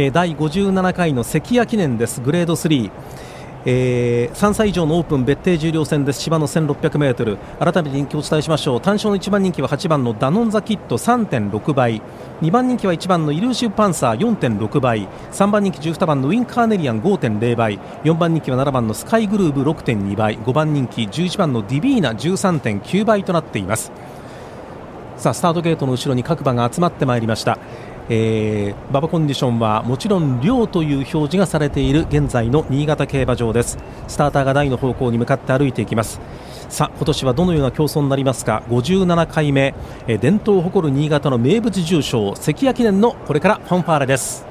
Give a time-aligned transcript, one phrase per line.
[0.00, 2.20] えー、第57回の関谷記念です。
[2.20, 2.90] グレード3
[3.66, 6.20] えー、3歳以上のオープン別定重量戦です。
[6.20, 8.80] 芝の 1600m 改めて人気をお伝えしましょう。
[8.80, 12.00] 単勝の1番人気は8番のダノンザキット3.6倍
[12.42, 14.18] 2番人気は1番のイルーシブパンサー。
[14.18, 15.08] 4.6倍。
[15.32, 17.02] 3番人気12番のウィンカーネリアン。
[17.02, 17.80] 5.0倍。
[18.04, 19.64] 4番人気は7番のスカイグルーブ。
[19.64, 20.38] 6.2倍。
[20.38, 22.12] 5番人気11番のディビーナ。
[22.12, 23.90] 13.9倍となっています。
[25.16, 27.58] さあスタートゲートの後ろに各馬が集まってまいりました。
[28.08, 33.78] えー、馬場コンディションはもちろん量という表示がされている現在の新潟競馬場です。
[34.06, 36.20] スターターが台の方向に向かって歩いていきます。
[36.68, 39.74] さあ今年はどのような競争になりますか？57回目、
[40.06, 44.47] えー、伝統を誇る新潟の名物重賞関谷記念のこれからファンファーレです。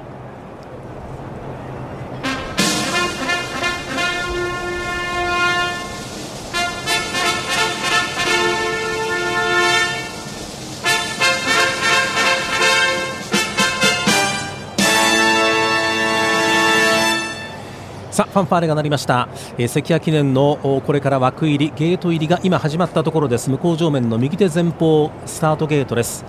[18.18, 23.48] さファンファーレが鳴りました、えー、関谷記念のこれから枠入りゲート入りが今始まったところです。
[23.48, 26.24] 向こう上面の右手前方スタートゲートです。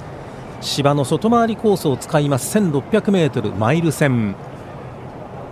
[0.61, 2.55] 芝の外回りコースを使います。
[2.59, 4.35] 1600m マイル戦。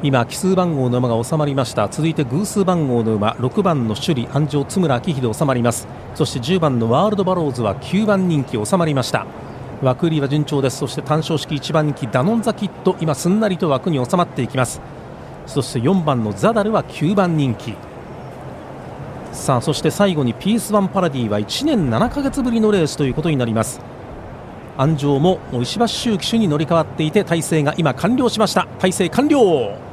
[0.04, 1.88] 今奇数番号の馬が収まりました。
[1.88, 5.88] 続いて偶数番号の馬6番の首里安城津村明秀収まります。
[6.14, 9.26] そして10番のワールドバローズは9番人気収まりました。
[9.82, 10.78] 枠入りは順調です。
[10.78, 14.80] そして単勝式1番人気ダノンザキット今すんなりと枠に収まっていきます。
[15.48, 17.74] そして4番のザダルは9番人気。
[19.32, 23.80] さあそして最後にピースワンパラディは1年7ヶ月ぶりのレースということになります。
[24.78, 28.68] 安城も石橋周騎手に乗り換わっていて体制が今完了しました。
[28.80, 29.87] 体制完了。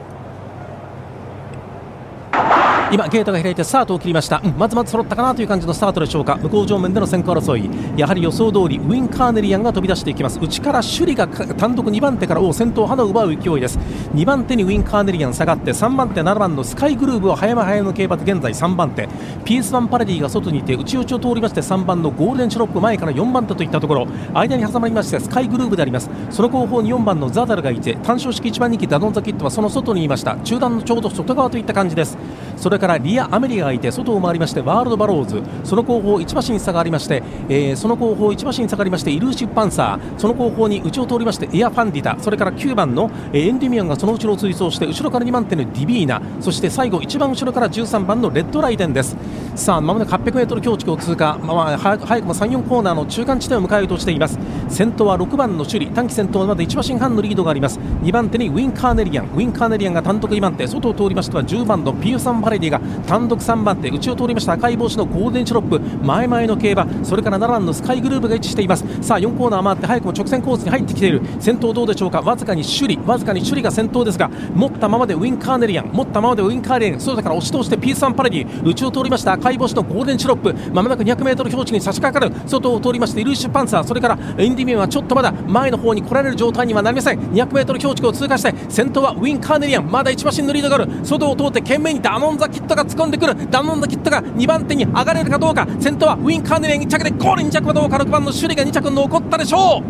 [2.93, 6.37] 今ゲートが開いてスタートを切りました、うん、まずまず揃ったかなという感じのスタートでしょうか。
[6.37, 7.99] 向こう上面での先行争い。
[7.99, 10.39] やはり予想通りウィン・カーネリアンが飛び出していきます。
[10.39, 13.79] 内から首里が単独2番手からを先頭花を奪う勢いです。
[14.15, 19.09] 2番手にウィン・カーネリアン下がって3番手7番のスカイグルーヴを早め早めの競馬で現在3番手。
[19.45, 24.07] ピースワンパラディが外にいて内々を通りまして3番のゴールデンシロップ前から4番手といったところ。
[24.35, 26.11] 間に挟まりましてスカイグルーヴであります。
[26.31, 30.37] その後方に4番のザダルがいて単勝式1番人気ダノンザキッドはその外にいました。
[30.45, 32.17] 中団のちょうど外側といった感じです。
[32.57, 35.43] それれからリアアメリアがいて外を回りましてワールドバローズ。
[35.65, 40.19] その後方1馬身差がありまして、えー、その後方1馬身差がありましてイルーシブパンサー。
[40.19, 42.17] その後方に内を通りましてエアファンディタ。
[42.21, 46.21] それから9番の、えー、エンデュミオンがその後ろを追走して後ろから2番手のディビーナ。
[46.41, 49.17] そして最後一番後ろから13番のレッドライデンです。
[49.55, 54.39] さあまもなく 800m 標識を通過、まあ、早くも3、4コーナーの中間地点を迎えようとしています。
[54.75, 55.95] 先頭は6番のシュリ。
[55.95, 57.79] 単騎先頭はまだ1馬身半のリードがあります。
[57.79, 59.27] 2番手にウィン・カーネリアン。
[59.27, 60.67] ウィン・カーネリアンが単独2番手。
[60.67, 63.89] 外を通りましては10番のピューサン・バレディが単独3番手。
[63.89, 65.79] 内を通りました赤い帽子のゴールデンシロップ。
[66.05, 66.89] 前々の競馬。
[67.05, 68.85] それから7番のスカイグルーヴが位置しています。
[69.01, 71.23] さあ4コーナー回って早くも直線コースに入ってきている。
[71.39, 72.21] 先頭どうでしょうか？
[72.23, 73.09] わずかにシュリ。
[73.09, 75.91] わずかにシュリが先頭ですが持ったままでウィン・カーネリアン。
[75.93, 78.69] 持ったままでウィン・カーネリアン外から押し通してピースワンパラディ。
[78.69, 80.53] 内を通りました赤い帽子のゴールデンシロップ。
[80.73, 82.35] まもなく 200m 標識に差し掛かる。
[82.49, 83.85] 外を通りましてイルーシヴパンサー。
[83.85, 87.21] それからエンデュミオンはちょっとまだ前の方に来られる状態にはなりません。
[87.33, 89.91] 200m 標識を通過して先頭はウィン・カーネリアン。
[89.91, 90.89] まだ1馬身のリードがある。
[91.05, 93.35] 外を通って懸命にダノンザキットが突っ込んでくる。
[93.51, 95.67] ダノンザキットが2番手に上がれるかどうか。
[95.81, 99.83] 先頭はウィン・カーネリアン1着でゴール2着はどうか6番の首里が2着残ったでしょう。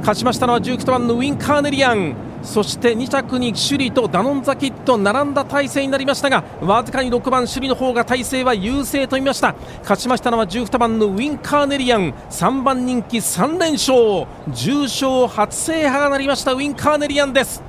[0.00, 2.29] 勝ちましたのは19番のウィン・カーネリアン。
[2.42, 9.54] そして2着に首里とダノンザキット並んだ体制になりましたがわずかに6番首里の方が体勢は優勢と見ました。
[9.82, 12.12] 勝ちましたのは12番のウィン・カーネリアン。
[12.30, 14.26] 3番人気3連勝。
[14.48, 17.62] 重賞初制覇がなりましたウィン・カーネリアンです。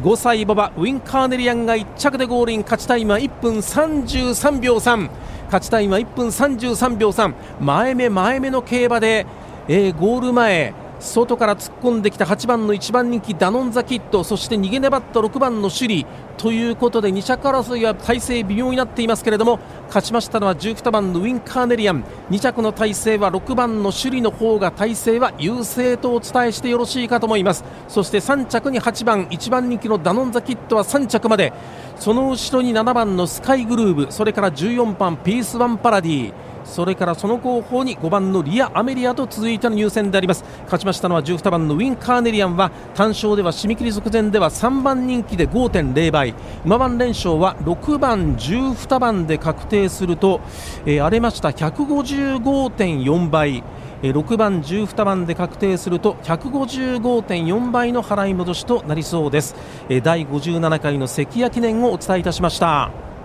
[0.00, 2.62] 5歳馬場ウィン・カーネリアンが1着でゴールイン。
[2.62, 5.08] 勝ちタイムは1分33秒3
[5.46, 9.26] 勝ちタイムは1分33秒3前目前目の競馬で、
[9.68, 16.06] えー、ゴール前外から突っ込んできた8番の1番人気ダノンザキットそして逃げ粘った6番の首里
[16.38, 19.58] ということで2着争いは体勢微妙になっていますけれども
[19.88, 22.04] 勝ちましたのは12番のウィン・カーネリアン。
[22.30, 27.64] 2着の体勢は6番の首里の方が体勢は優勢とお伝えしてよろしいかと思います。
[27.88, 31.52] そして3着に8番1番人気のダノンザキットは3着まで。
[31.98, 36.32] その後ろに7番のスカイグルーブそれから14番ピースワンパラディ。
[36.66, 40.44] それからその後方に5番のリア・アメリアと続いての入選であります。
[40.64, 46.34] 勝ちましたのは12番のウィン・カーネリアンは単勝では締め切り直前では3番人気で5.0倍。
[46.64, 50.40] 馬番連勝は6番、12番で確定すると、
[50.84, 51.50] えー、荒れました。
[51.50, 53.62] 155.4倍。
[54.02, 59.54] 6番、12番で確定すると155.4倍の払い戻しとなりそうです。
[60.02, 63.15] 第57回の関谷記念をお伝えいたしました。